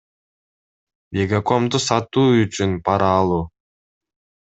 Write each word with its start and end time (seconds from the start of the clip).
Мегакомду 1.17 1.83
сатуу 1.89 2.27
үчүн 2.43 2.71
пара 2.85 3.15
алуу 3.19 3.43